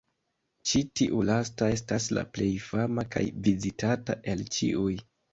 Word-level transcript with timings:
Ĉi 0.69 0.79
tiu 0.99 1.17
lasta 1.29 1.67
estas 1.73 2.07
la 2.17 2.23
plej 2.37 2.47
fama 2.69 3.03
kaj 3.17 3.21
vizitata 3.49 4.15
el 4.33 4.43
ĉiuj. 4.57 4.95